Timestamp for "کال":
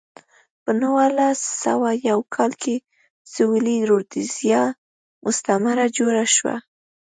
2.35-2.51